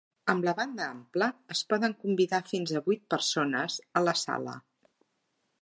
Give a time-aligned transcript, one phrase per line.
[0.31, 1.27] Amb la banda ampla,
[1.57, 4.61] es poden convidar fins a vuit persones a la sala.